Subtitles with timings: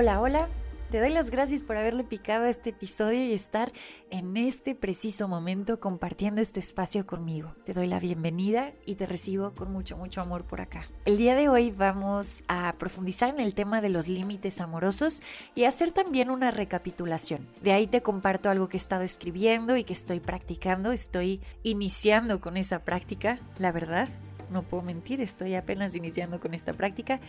[0.00, 0.48] Hola, hola.
[0.92, 3.72] Te doy las gracias por haberle picado este episodio y estar
[4.10, 7.56] en este preciso momento compartiendo este espacio conmigo.
[7.64, 10.84] Te doy la bienvenida y te recibo con mucho, mucho amor por acá.
[11.04, 15.20] El día de hoy vamos a profundizar en el tema de los límites amorosos
[15.56, 17.48] y hacer también una recapitulación.
[17.60, 20.92] De ahí te comparto algo que he estado escribiendo y que estoy practicando.
[20.92, 24.08] Estoy iniciando con esa práctica, la verdad
[24.50, 27.20] no puedo mentir, estoy apenas iniciando con esta práctica.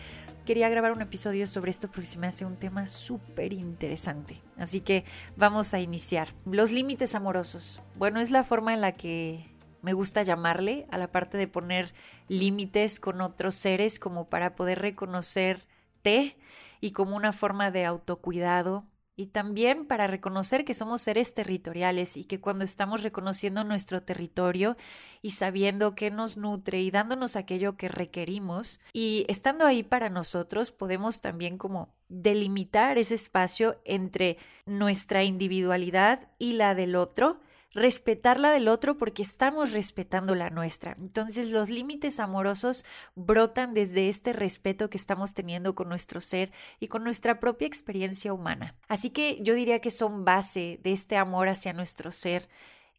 [0.46, 4.40] Quería grabar un episodio sobre esto porque se me hace un tema súper interesante.
[4.56, 5.04] Así que
[5.36, 6.28] vamos a iniciar.
[6.44, 7.82] Los límites amorosos.
[7.96, 9.50] Bueno, es la forma en la que
[9.82, 11.94] me gusta llamarle a la parte de poner
[12.28, 16.36] límites con otros seres como para poder reconocerte
[16.80, 18.84] y como una forma de autocuidado
[19.16, 24.76] y también para reconocer que somos seres territoriales y que cuando estamos reconociendo nuestro territorio
[25.22, 30.72] y sabiendo qué nos nutre y dándonos aquello que requerimos y estando ahí para nosotros,
[30.72, 37.40] podemos también como delimitar ese espacio entre nuestra individualidad y la del otro
[37.72, 40.96] respetar la del otro porque estamos respetando la nuestra.
[40.98, 46.88] Entonces los límites amorosos brotan desde este respeto que estamos teniendo con nuestro ser y
[46.88, 48.76] con nuestra propia experiencia humana.
[48.88, 52.48] Así que yo diría que son base de este amor hacia nuestro ser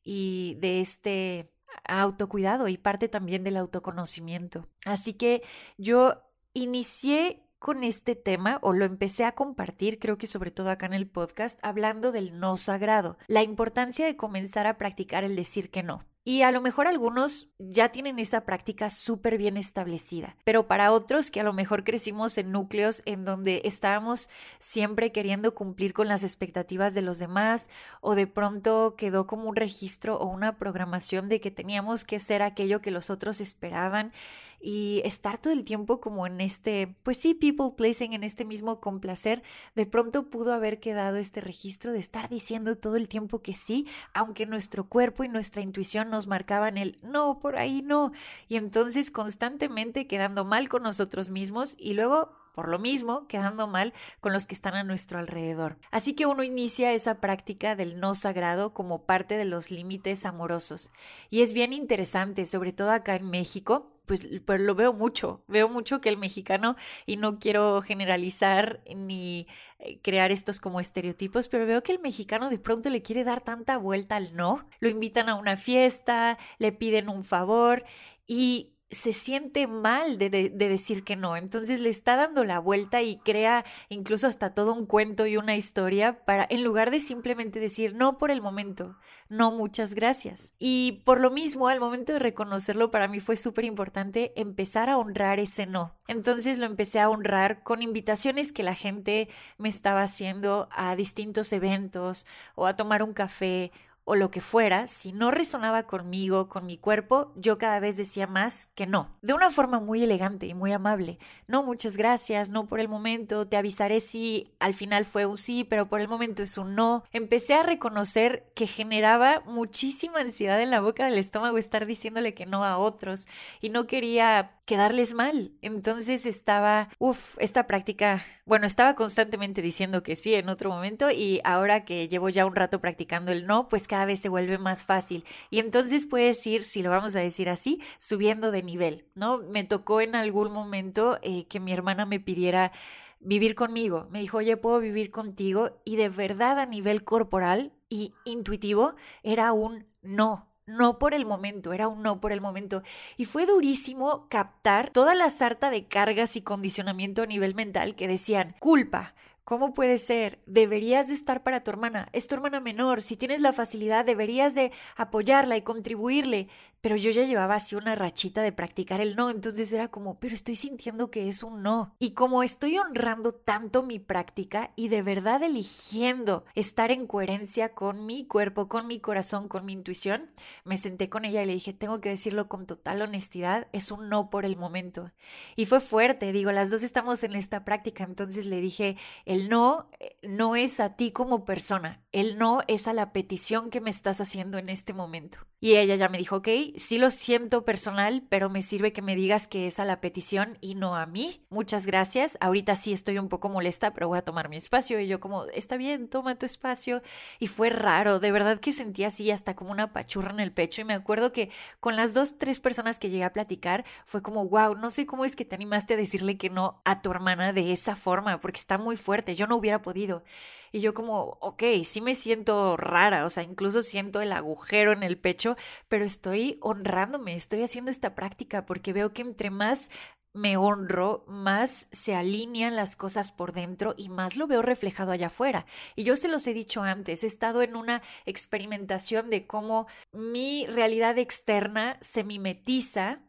[0.03, 1.51] y de este
[1.85, 4.67] autocuidado y parte también del autoconocimiento.
[4.85, 5.43] Así que
[5.77, 6.21] yo
[6.53, 10.93] inicié con este tema o lo empecé a compartir, creo que sobre todo acá en
[10.93, 15.83] el podcast, hablando del no sagrado, la importancia de comenzar a practicar el decir que
[15.83, 16.03] no.
[16.23, 21.31] Y a lo mejor algunos ya tienen esa práctica súper bien establecida, pero para otros
[21.31, 24.29] que a lo mejor crecimos en núcleos en donde estábamos
[24.59, 29.55] siempre queriendo cumplir con las expectativas de los demás o de pronto quedó como un
[29.55, 34.13] registro o una programación de que teníamos que ser aquello que los otros esperaban
[34.61, 38.79] y estar todo el tiempo como en este, pues sí, people placing, en este mismo
[38.79, 39.43] complacer,
[39.75, 43.87] de pronto pudo haber quedado este registro de estar diciendo todo el tiempo que sí,
[44.13, 48.11] aunque nuestro cuerpo y nuestra intuición nos marcaban el no, por ahí no,
[48.47, 53.93] y entonces constantemente quedando mal con nosotros mismos y luego por lo mismo, quedando mal
[54.19, 55.77] con los que están a nuestro alrededor.
[55.91, 60.91] Así que uno inicia esa práctica del no sagrado como parte de los límites amorosos.
[61.29, 65.69] Y es bien interesante, sobre todo acá en México, pues pero lo veo mucho, veo
[65.69, 66.75] mucho que el mexicano,
[67.05, 69.47] y no quiero generalizar ni
[69.79, 73.41] eh, crear estos como estereotipos, pero veo que el mexicano de pronto le quiere dar
[73.41, 77.85] tanta vuelta al no, lo invitan a una fiesta, le piden un favor
[78.27, 81.37] y se siente mal de, decir que no.
[81.37, 85.55] Entonces le está dando la vuelta y crea incluso hasta todo un cuento y una
[85.55, 88.97] historia para, en lugar de simplemente decir no por el momento,
[89.29, 90.53] no muchas gracias.
[90.59, 94.97] Y por lo mismo, al momento de reconocerlo, para mí fue súper importante empezar a
[94.97, 95.95] honrar ese no.
[96.07, 101.53] Entonces lo empecé a honrar con invitaciones que la gente me estaba haciendo a distintos
[101.53, 103.71] eventos o a tomar un café
[104.03, 108.27] o lo que fuera, si no resonaba conmigo, con mi cuerpo, yo cada vez decía
[108.27, 109.15] más que no.
[109.21, 111.19] De una forma muy elegante y muy amable.
[111.47, 115.63] No, muchas gracias, no por el momento, te avisaré si al final fue un sí,
[115.63, 117.03] pero por el momento es un no.
[117.11, 122.45] Empecé a reconocer que generaba muchísima ansiedad en la boca del estómago estar diciéndole que
[122.45, 123.27] no a otros
[123.61, 125.51] y no quería quedarles mal.
[125.61, 131.41] Entonces estaba, uff, esta práctica, bueno, estaba constantemente diciendo que sí en otro momento y
[131.43, 134.85] ahora que llevo ya un rato practicando el no, pues cada vez se vuelve más
[134.85, 135.25] fácil.
[135.49, 139.39] Y entonces puedes ir, si lo vamos a decir así, subiendo de nivel, ¿no?
[139.39, 142.71] Me tocó en algún momento eh, que mi hermana me pidiera
[143.19, 144.07] vivir conmigo.
[144.11, 145.81] Me dijo, oye, puedo vivir contigo.
[145.85, 151.73] Y de verdad a nivel corporal y intuitivo era un no no por el momento,
[151.73, 152.83] era un no por el momento.
[153.17, 158.07] Y fue durísimo captar toda la sarta de cargas y condicionamiento a nivel mental que
[158.07, 160.39] decían culpa, ¿Cómo puede ser?
[160.45, 162.07] Deberías de estar para tu hermana.
[162.13, 163.01] Es tu hermana menor.
[163.01, 166.47] Si tienes la facilidad, deberías de apoyarla y contribuirle.
[166.81, 169.29] Pero yo ya llevaba así una rachita de practicar el no.
[169.29, 171.95] Entonces era como, pero estoy sintiendo que es un no.
[171.99, 178.05] Y como estoy honrando tanto mi práctica y de verdad eligiendo estar en coherencia con
[178.05, 180.31] mi cuerpo, con mi corazón, con mi intuición,
[180.63, 184.09] me senté con ella y le dije, tengo que decirlo con total honestidad, es un
[184.09, 185.11] no por el momento.
[185.55, 188.03] Y fue fuerte, digo, las dos estamos en esta práctica.
[188.03, 188.97] Entonces le dije,
[189.31, 193.69] el no eh, no es a ti como persona, el no es a la petición
[193.69, 195.39] que me estás haciendo en este momento.
[195.63, 196.47] Y ella ya me dijo, ok,
[196.77, 200.57] sí lo siento personal, pero me sirve que me digas que es a la petición
[200.59, 201.45] y no a mí.
[201.51, 202.35] Muchas gracias.
[202.41, 204.99] Ahorita sí estoy un poco molesta, pero voy a tomar mi espacio.
[204.99, 207.03] Y yo como, está bien, toma tu espacio.
[207.37, 210.81] Y fue raro, de verdad que sentí así hasta como una pachurra en el pecho.
[210.81, 214.47] Y me acuerdo que con las dos, tres personas que llegué a platicar, fue como,
[214.47, 217.53] wow, no sé cómo es que te animaste a decirle que no a tu hermana
[217.53, 219.20] de esa forma, porque está muy fuerte.
[219.29, 220.23] Yo no hubiera podido.
[220.71, 225.03] Y yo como, ok, sí me siento rara, o sea, incluso siento el agujero en
[225.03, 225.57] el pecho,
[225.89, 229.89] pero estoy honrándome, estoy haciendo esta práctica porque veo que entre más
[230.33, 235.27] me honro, más se alinean las cosas por dentro y más lo veo reflejado allá
[235.27, 235.65] afuera.
[235.95, 240.65] Y yo se los he dicho antes, he estado en una experimentación de cómo mi
[240.67, 243.19] realidad externa se mimetiza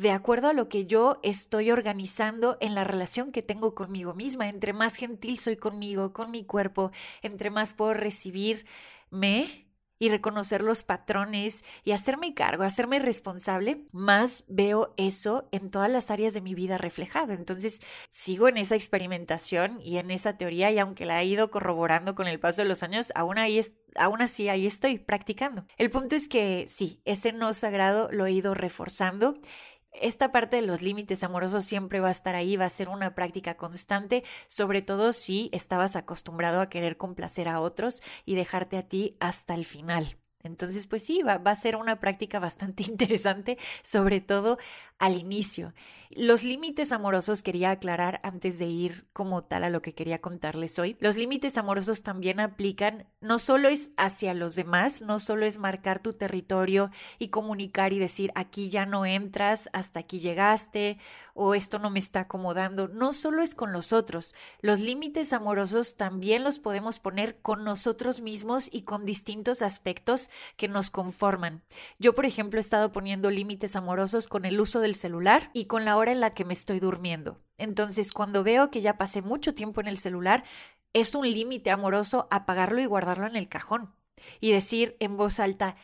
[0.00, 4.48] de acuerdo a lo que yo estoy organizando en la relación que tengo conmigo misma.
[4.48, 9.66] Entre más gentil soy conmigo, con mi cuerpo, entre más puedo recibirme
[9.98, 16.10] y reconocer los patrones y hacerme cargo, hacerme responsable, más veo eso en todas las
[16.10, 17.34] áreas de mi vida reflejado.
[17.34, 22.14] Entonces, sigo en esa experimentación y en esa teoría y aunque la he ido corroborando
[22.14, 23.60] con el paso de los años, aún ahí
[23.96, 25.66] aún así ahí estoy practicando.
[25.76, 29.38] El punto es que sí, ese no sagrado lo he ido reforzando
[29.92, 33.14] esta parte de los límites amorosos siempre va a estar ahí, va a ser una
[33.14, 38.88] práctica constante, sobre todo si estabas acostumbrado a querer complacer a otros y dejarte a
[38.88, 40.19] ti hasta el final.
[40.42, 44.58] Entonces, pues sí, va, a ser una práctica bastante interesante, sobre todo
[44.98, 45.72] al inicio.
[46.10, 50.78] Los límites amorosos quería aclarar antes de ir como tal a lo que quería contarles
[50.78, 50.96] hoy.
[50.98, 56.02] Los límites amorosos también aplican, no solo es hacia los demás, no solo es marcar
[56.02, 56.90] tu territorio
[57.20, 60.98] y comunicar y decir aquí ya no entras, hasta aquí llegaste
[61.34, 64.34] o esto no me está acomodando, no solo es con los otros.
[64.60, 70.68] Los límites amorosos también los podemos poner con nosotros mismos y con distintos aspectos que
[70.68, 71.62] nos conforman.
[71.98, 75.84] Yo, por ejemplo, he estado poniendo límites amorosos con el uso del celular y con
[75.84, 77.38] la hora en la que me estoy durmiendo.
[77.58, 80.44] Entonces, cuando veo que ya pasé mucho tiempo en el celular,
[80.92, 83.94] es un límite amoroso apagarlo y guardarlo en el cajón
[84.40, 85.76] y decir en voz alta,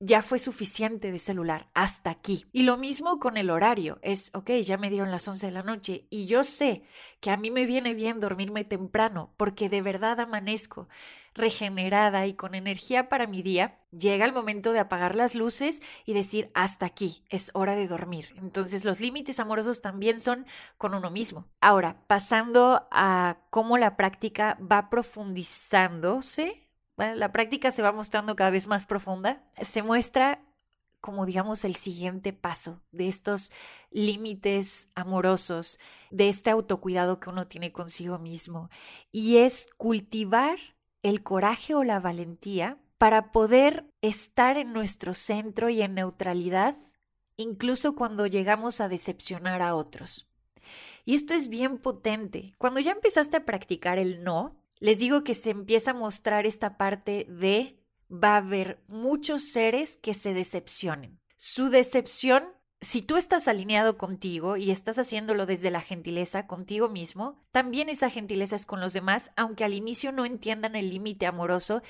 [0.00, 2.46] ya fue suficiente de celular, hasta aquí.
[2.52, 5.62] Y lo mismo con el horario, es, ok, ya me dieron las 11 de la
[5.62, 6.82] noche y yo sé
[7.20, 10.88] que a mí me viene bien dormirme temprano porque de verdad amanezco
[11.34, 16.12] regenerada y con energía para mi día, llega el momento de apagar las luces y
[16.12, 18.34] decir, hasta aquí, es hora de dormir.
[18.36, 21.46] Entonces los límites amorosos también son con uno mismo.
[21.60, 26.69] Ahora, pasando a cómo la práctica va profundizándose
[27.00, 30.40] la práctica se va mostrando cada vez más profunda, se muestra
[31.00, 33.50] como digamos el siguiente paso de estos
[33.90, 35.78] límites amorosos,
[36.10, 38.70] de este autocuidado que uno tiene consigo mismo,
[39.10, 40.58] y es cultivar
[41.02, 46.76] el coraje o la valentía para poder estar en nuestro centro y en neutralidad,
[47.36, 50.26] incluso cuando llegamos a decepcionar a otros.
[51.06, 52.54] Y esto es bien potente.
[52.58, 56.76] Cuando ya empezaste a practicar el no, les digo que se empieza a mostrar esta
[56.76, 57.78] parte de
[58.10, 61.20] va a haber muchos seres que se decepcionen.
[61.36, 62.44] Su decepción,
[62.80, 68.10] si tú estás alineado contigo y estás haciéndolo desde la gentileza contigo mismo, también esa
[68.10, 71.82] gentileza es con los demás, aunque al inicio no entiendan el límite amoroso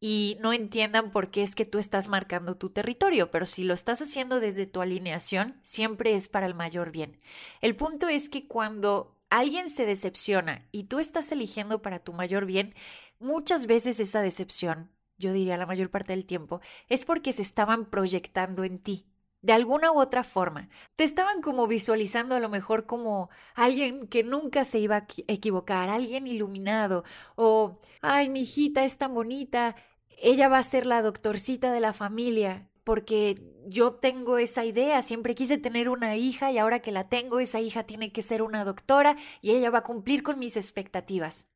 [0.00, 3.72] y no entiendan por qué es que tú estás marcando tu territorio, pero si lo
[3.72, 7.20] estás haciendo desde tu alineación, siempre es para el mayor bien.
[7.62, 12.46] El punto es que cuando alguien se decepciona y tú estás eligiendo para tu mayor
[12.46, 12.72] bien,
[13.18, 17.86] muchas veces esa decepción, yo diría la mayor parte del tiempo, es porque se estaban
[17.86, 19.06] proyectando en ti.
[19.42, 24.22] De alguna u otra forma, te estaban como visualizando a lo mejor como alguien que
[24.22, 27.02] nunca se iba a equivocar, alguien iluminado,
[27.34, 29.74] o, ay, mi hijita es tan bonita,
[30.22, 35.34] ella va a ser la doctorcita de la familia, porque yo tengo esa idea, siempre
[35.34, 38.64] quise tener una hija y ahora que la tengo, esa hija tiene que ser una
[38.64, 41.46] doctora y ella va a cumplir con mis expectativas.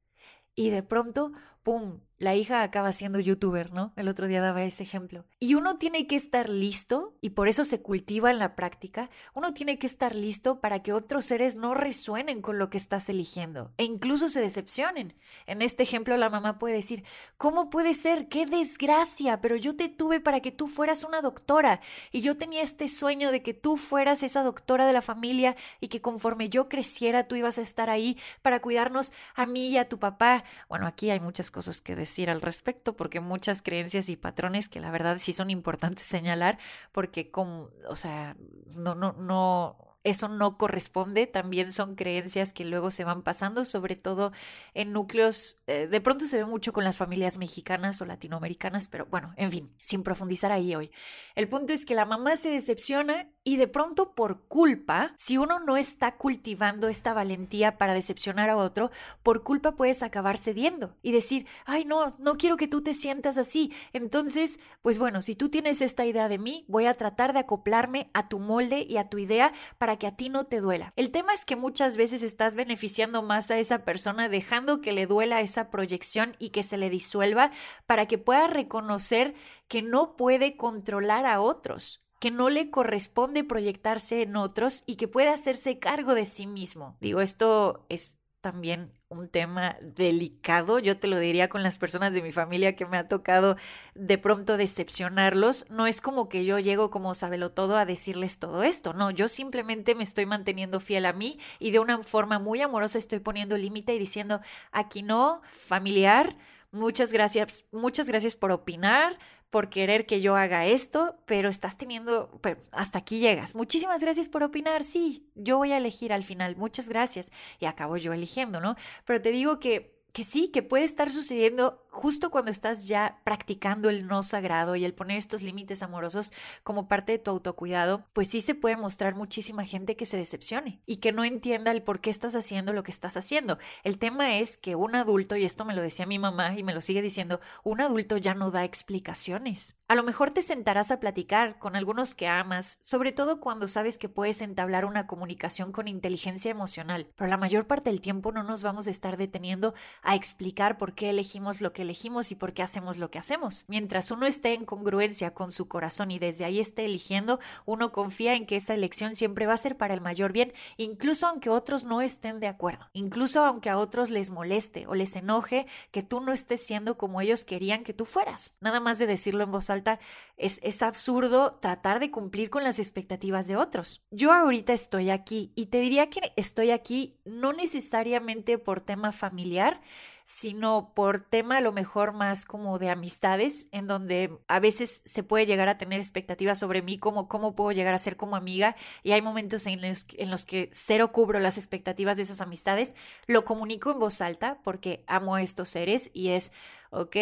[0.58, 1.30] Y de pronto,
[1.62, 3.92] ¡pum!, la hija acaba siendo youtuber, ¿no?
[3.94, 5.24] El otro día daba ese ejemplo.
[5.38, 9.54] Y uno tiene que estar listo, y por eso se cultiva en la práctica, uno
[9.54, 13.72] tiene que estar listo para que otros seres no resuenen con lo que estás eligiendo
[13.76, 15.14] e incluso se decepcionen.
[15.46, 17.04] En este ejemplo la mamá puede decir,
[17.36, 18.28] ¿cómo puede ser?
[18.28, 19.40] ¡Qué desgracia!
[19.40, 23.30] Pero yo te tuve para que tú fueras una doctora y yo tenía este sueño
[23.30, 27.36] de que tú fueras esa doctora de la familia y que conforme yo creciera tú
[27.36, 30.42] ibas a estar ahí para cuidarnos a mí y a tu papá.
[30.68, 34.80] Bueno, aquí hay muchas cosas que decir al respecto porque muchas creencias y patrones que
[34.80, 36.58] la verdad sí son importantes señalar
[36.92, 38.36] porque con, o sea,
[38.76, 43.96] no, no, no, eso no corresponde, también son creencias que luego se van pasando, sobre
[43.96, 44.32] todo
[44.74, 49.06] en núcleos, eh, de pronto se ve mucho con las familias mexicanas o latinoamericanas, pero
[49.06, 50.90] bueno, en fin, sin profundizar ahí hoy.
[51.34, 55.58] El punto es que la mamá se decepciona y de pronto por culpa, si uno
[55.58, 58.90] no está cultivando esta valentía para decepcionar a otro,
[59.22, 63.38] por culpa puedes acabar cediendo y decir, ay no, no quiero que tú te sientas
[63.38, 63.72] así.
[63.94, 68.10] Entonces, pues bueno, si tú tienes esta idea de mí, voy a tratar de acoplarme
[68.12, 70.92] a tu molde y a tu idea para que a ti no te duela.
[70.96, 75.06] El tema es que muchas veces estás beneficiando más a esa persona dejando que le
[75.06, 77.50] duela esa proyección y que se le disuelva
[77.86, 79.34] para que pueda reconocer
[79.68, 85.08] que no puede controlar a otros que no le corresponde proyectarse en otros y que
[85.08, 86.96] puede hacerse cargo de sí mismo.
[87.00, 92.22] Digo, esto es también un tema delicado, yo te lo diría con las personas de
[92.22, 93.56] mi familia que me ha tocado
[93.94, 98.62] de pronto decepcionarlos, no es como que yo llego como sabelo todo a decirles todo
[98.62, 102.60] esto, no, yo simplemente me estoy manteniendo fiel a mí y de una forma muy
[102.60, 104.40] amorosa estoy poniendo límite y diciendo,
[104.72, 106.36] aquí no, familiar,
[106.70, 109.18] muchas gracias, muchas gracias por opinar,
[109.50, 113.54] por querer que yo haga esto, pero estás teniendo, hasta aquí llegas.
[113.54, 117.30] Muchísimas gracias por opinar, sí, yo voy a elegir al final, muchas gracias.
[117.58, 118.76] Y acabo yo eligiendo, ¿no?
[119.04, 123.90] Pero te digo que que sí, que puede estar sucediendo justo cuando estás ya practicando
[123.90, 128.28] el no sagrado y el poner estos límites amorosos como parte de tu autocuidado, pues
[128.28, 132.00] sí se puede mostrar muchísima gente que se decepcione y que no entienda el por
[132.00, 133.58] qué estás haciendo lo que estás haciendo.
[133.82, 136.74] El tema es que un adulto, y esto me lo decía mi mamá y me
[136.74, 139.78] lo sigue diciendo, un adulto ya no da explicaciones.
[139.88, 143.98] A lo mejor te sentarás a platicar con algunos que amas, sobre todo cuando sabes
[143.98, 148.42] que puedes entablar una comunicación con inteligencia emocional, pero la mayor parte del tiempo no
[148.42, 152.52] nos vamos a estar deteniendo a explicar por qué elegimos lo que elegimos y por
[152.52, 153.64] qué hacemos lo que hacemos.
[153.68, 158.34] Mientras uno esté en congruencia con su corazón y desde ahí esté eligiendo, uno confía
[158.34, 161.84] en que esa elección siempre va a ser para el mayor bien, incluso aunque otros
[161.84, 166.20] no estén de acuerdo, incluso aunque a otros les moleste o les enoje que tú
[166.20, 168.56] no estés siendo como ellos querían que tú fueras.
[168.60, 169.98] Nada más de decirlo en voz alta,
[170.36, 174.02] es, es absurdo tratar de cumplir con las expectativas de otros.
[174.10, 179.80] Yo ahorita estoy aquí y te diría que estoy aquí no necesariamente por tema familiar,
[180.24, 185.22] sino por tema a lo mejor más como de amistades, en donde a veces se
[185.22, 188.76] puede llegar a tener expectativas sobre mí, como cómo puedo llegar a ser como amiga,
[189.02, 192.94] y hay momentos en los, en los que cero cubro las expectativas de esas amistades,
[193.26, 196.52] lo comunico en voz alta porque amo a estos seres y es,
[196.90, 197.16] ok,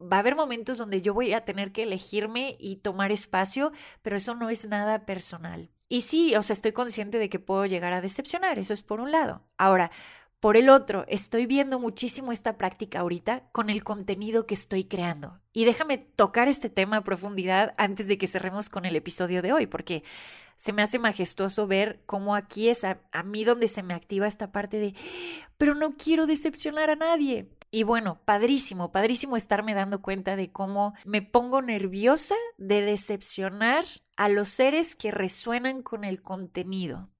[0.00, 4.16] va a haber momentos donde yo voy a tener que elegirme y tomar espacio, pero
[4.16, 5.70] eso no es nada personal.
[5.88, 9.00] Y sí, o sea, estoy consciente de que puedo llegar a decepcionar, eso es por
[9.00, 9.42] un lado.
[9.58, 9.90] Ahora,
[10.40, 15.38] por el otro, estoy viendo muchísimo esta práctica ahorita con el contenido que estoy creando.
[15.52, 19.52] Y déjame tocar este tema a profundidad antes de que cerremos con el episodio de
[19.52, 20.02] hoy, porque
[20.56, 24.50] se me hace majestuoso ver cómo aquí es a, mí donde se me activa esta
[24.50, 24.94] parte de,
[25.58, 27.50] pero no quiero decepcionar a nadie.
[27.70, 33.84] Y bueno, padrísimo, padrísimo estarme dando cuenta de cómo me pongo nerviosa de decepcionar
[34.16, 37.10] a los seres que resuenan con el contenido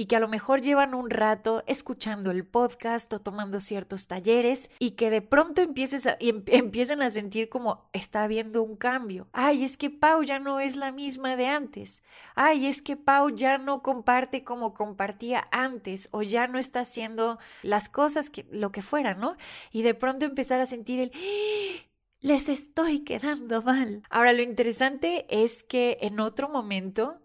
[0.00, 4.70] y que a lo mejor llevan un rato escuchando el podcast o tomando ciertos talleres
[4.78, 9.28] y que de pronto empieces a, em, empiecen a sentir como está habiendo un cambio.
[9.34, 12.02] Ay, es que Pau ya no es la misma de antes.
[12.34, 17.38] Ay, es que Pau ya no comparte como compartía antes o ya no está haciendo
[17.62, 19.36] las cosas que lo que fuera, ¿no?
[19.70, 21.12] Y de pronto empezar a sentir el
[22.22, 24.02] les estoy quedando mal.
[24.10, 27.19] Ahora, lo interesante es que en otro momento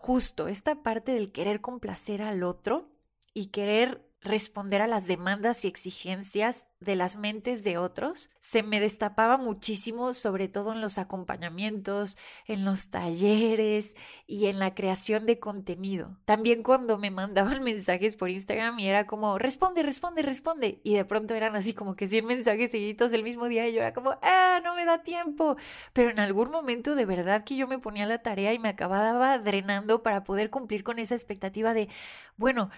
[0.00, 2.88] justo esta parte del querer complacer al otro
[3.34, 8.80] y querer responder a las demandas y exigencias de las mentes de otros, se me
[8.80, 13.96] destapaba muchísimo, sobre todo en los acompañamientos, en los talleres
[14.26, 16.18] y en la creación de contenido.
[16.26, 20.80] También cuando me mandaban mensajes por Instagram y era como, responde, responde, responde.
[20.84, 23.80] Y de pronto eran así como que 100 mensajes seguidos el mismo día y yo
[23.80, 25.56] era como, ah, no me da tiempo.
[25.92, 29.38] Pero en algún momento de verdad que yo me ponía la tarea y me acababa
[29.38, 31.88] drenando para poder cumplir con esa expectativa de,
[32.36, 32.70] bueno,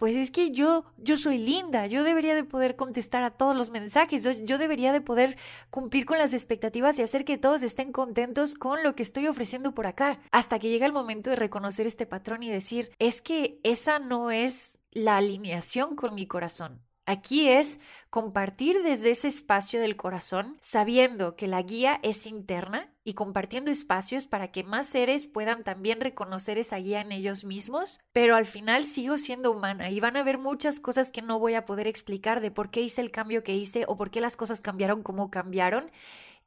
[0.00, 3.68] pues es que yo, yo soy linda, yo debería de poder contestar a todos los
[3.68, 5.36] mensajes, yo, yo, debería de poder
[5.68, 9.74] cumplir con las expectativas y hacer que todos estén contentos con lo que estoy ofreciendo
[9.74, 13.60] por acá, hasta que llega el momento de reconocer este patrón y decir, es que
[13.62, 16.80] esa no es la alineación con mi corazón.
[17.04, 17.78] Aquí es
[18.08, 24.28] compartir desde ese espacio del corazón, sabiendo que la guía es interna y compartiendo espacios
[24.28, 28.84] para que más seres puedan también reconocer esa guía en ellos mismos, pero al final
[28.84, 32.40] sigo siendo humana y van a haber muchas cosas que no voy a poder explicar
[32.40, 35.28] de por qué hice el cambio que hice o por qué las cosas cambiaron como
[35.28, 35.90] cambiaron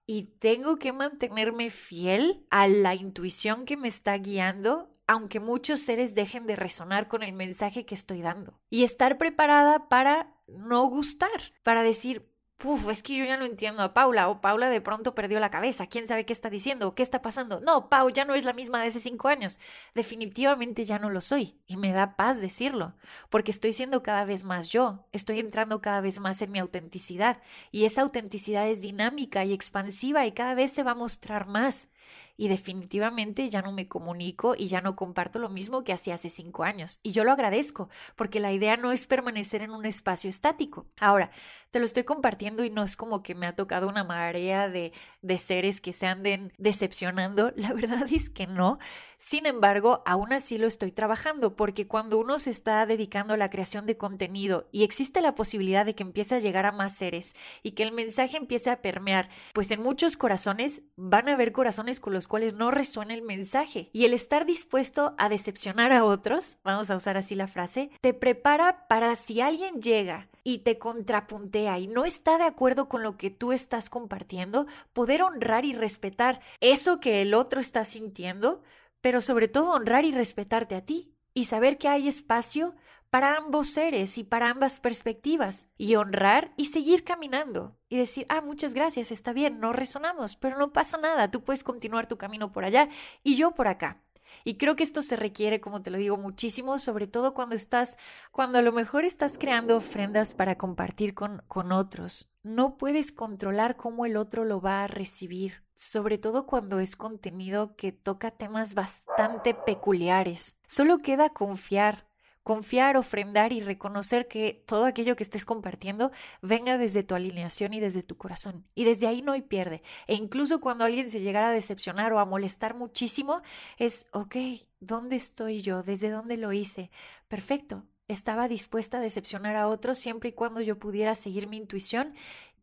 [0.06, 6.16] y tengo que mantenerme fiel a la intuición que me está guiando aunque muchos seres
[6.16, 8.58] dejen de resonar con el mensaje que estoy dando.
[8.70, 11.30] Y estar preparada para no gustar,
[11.62, 12.33] para decir,
[12.66, 15.52] Uf, es que yo ya no entiendo a Paula, o Paula de pronto perdió la
[15.52, 17.60] cabeza, quién sabe qué está diciendo, qué está pasando.
[17.60, 19.60] No, Pau ya no es la misma de hace cinco años.
[19.96, 22.94] Definitivamente ya no lo soy, y me da paz decirlo,
[23.30, 27.42] porque estoy siendo cada vez más yo, estoy entrando cada vez más en mi autenticidad,
[27.72, 31.90] y esa autenticidad es dinámica y expansiva y cada vez se va a mostrar más
[32.36, 36.30] y definitivamente ya no me comunico y ya no comparto lo mismo que hacía hace
[36.30, 37.00] cinco años.
[37.04, 40.88] Y yo lo agradezco, porque la idea no es permanecer en un espacio estático.
[41.00, 41.32] Ahora,
[41.72, 44.94] te lo estoy compartiendo y no es como que me ha tocado una marea de,
[45.22, 47.52] de seres que se anden decepcionando.
[47.56, 48.80] La verdad es que no.
[49.26, 53.50] Sin embargo, aún así lo estoy trabajando, porque cuando uno se está dedicando a la
[53.50, 57.34] creación de contenido y existe la posibilidad de que empiece a llegar a más seres
[57.64, 62.02] y que el mensaje empiece a permear, pues en muchos corazones van a haber corazones
[62.02, 63.90] con los cuales no resuena el mensaje.
[63.94, 68.14] Y el estar dispuesto a decepcionar a otros, vamos a usar así la frase, te
[68.14, 73.16] prepara para si alguien llega y te contrapuntea y no está de acuerdo con lo
[73.16, 78.62] que tú estás compartiendo, poder honrar y respetar eso que el otro está sintiendo
[79.04, 82.74] pero sobre todo honrar y respetarte a ti y saber que hay espacio
[83.10, 88.40] para ambos seres y para ambas perspectivas y honrar y seguir caminando y decir, ah,
[88.40, 92.54] muchas gracias, está bien, no resonamos, pero no pasa nada, tú puedes continuar tu camino
[92.54, 92.88] por allá
[93.24, 94.02] y yo por acá.
[94.46, 97.98] Y creo que esto se requiere, como te lo digo, muchísimo, sobre todo cuando estás,
[98.32, 102.32] cuando a lo mejor estás creando ofrendas para compartir con, con otros.
[102.42, 107.76] No puedes controlar cómo el otro lo va a recibir, sobre todo cuando es contenido
[107.76, 110.58] que toca temas bastante peculiares.
[110.68, 112.08] Solo queda confiar,
[112.44, 116.12] confiar, ofrendar y reconocer que todo aquello que estés compartiendo
[116.42, 118.66] venga desde tu alineación y desde tu corazón.
[118.76, 119.82] Y desde ahí no hay pierde.
[120.08, 123.42] E incluso cuando alguien se llegara a decepcionar o a molestar muchísimo,
[123.78, 124.36] es, ok,
[124.80, 125.84] ¿dónde estoy yo?
[125.84, 126.92] ¿Desde dónde lo hice?
[127.28, 127.86] Perfecto.
[128.10, 132.14] Estaba dispuesta a decepcionar a otros siempre y cuando yo pudiera seguir mi intuición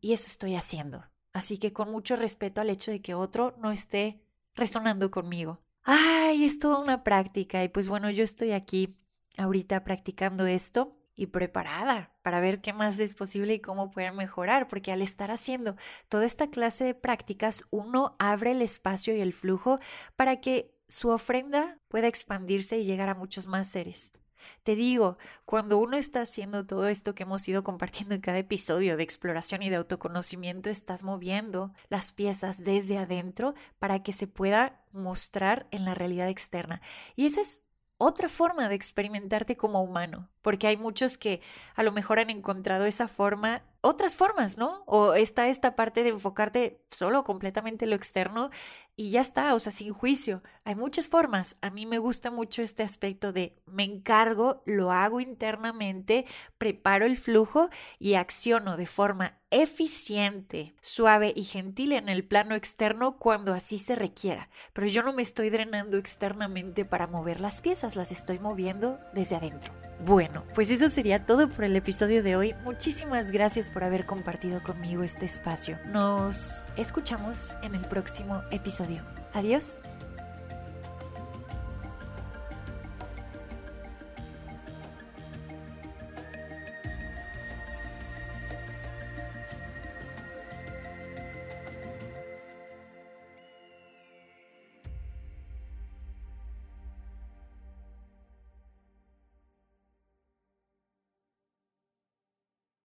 [0.01, 1.10] y eso estoy haciendo.
[1.33, 4.21] Así que con mucho respeto al hecho de que otro no esté
[4.55, 5.61] resonando conmigo.
[5.83, 8.97] Ay, es toda una práctica y pues bueno, yo estoy aquí
[9.37, 14.69] ahorita practicando esto y preparada para ver qué más es posible y cómo poder mejorar,
[14.69, 15.77] porque al estar haciendo
[16.09, 19.81] toda esta clase de prácticas, uno abre el espacio y el flujo
[20.16, 24.12] para que su ofrenda pueda expandirse y llegar a muchos más seres.
[24.62, 28.96] Te digo, cuando uno está haciendo todo esto que hemos ido compartiendo en cada episodio
[28.96, 34.81] de exploración y de autoconocimiento, estás moviendo las piezas desde adentro para que se pueda
[34.92, 36.81] mostrar en la realidad externa.
[37.16, 37.64] Y esa es
[38.03, 41.42] otra forma de experimentarte como humano, porque hay muchos que
[41.74, 44.83] a lo mejor han encontrado esa forma, otras formas, ¿no?
[44.87, 48.51] O está esta parte de enfocarte solo completamente lo externo
[48.95, 50.43] y ya está, o sea, sin juicio.
[50.64, 51.57] Hay muchas formas.
[51.62, 56.27] A mí me gusta mucho este aspecto de me encargo, lo hago internamente,
[56.59, 63.16] preparo el flujo y acciono de forma eficiente, suave y gentil en el plano externo
[63.19, 64.51] cuando así se requiera.
[64.75, 69.37] Pero yo no me estoy drenando externamente para mover las piezas, las estoy moviendo desde
[69.37, 69.89] adentro.
[70.05, 72.55] Bueno, pues eso sería todo por el episodio de hoy.
[72.65, 75.79] Muchísimas gracias por haber compartido conmigo este espacio.
[75.87, 79.03] Nos escuchamos en el próximo episodio.
[79.35, 79.79] Adiós.